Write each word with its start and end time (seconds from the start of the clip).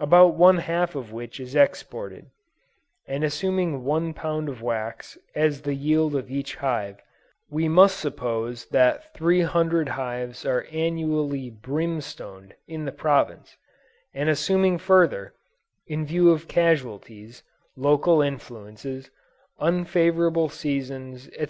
about 0.00 0.32
one 0.34 0.56
half 0.56 0.94
of 0.94 1.12
which 1.12 1.38
is 1.38 1.54
exported; 1.54 2.24
and 3.06 3.22
assuming 3.22 3.84
one 3.84 4.14
pound 4.14 4.48
of 4.48 4.62
wax 4.62 5.18
as 5.34 5.60
the 5.60 5.74
yield 5.74 6.14
of 6.16 6.30
each 6.30 6.54
hive, 6.56 7.02
we 7.50 7.68
must 7.68 7.98
suppose 8.00 8.64
that 8.70 9.12
300,000 9.12 9.88
hives 9.92 10.46
are 10.46 10.66
annually 10.72 11.50
"brimstoned" 11.50 12.52
in 12.66 12.86
the 12.86 12.92
province; 12.92 13.58
and 14.14 14.30
assuming 14.30 14.78
further, 14.78 15.34
in 15.86 16.06
view 16.06 16.30
of 16.30 16.48
casualties, 16.48 17.42
local 17.76 18.22
influences, 18.22 19.10
unfavorable 19.58 20.48
seasons, 20.48 21.28
&c. 21.38 21.48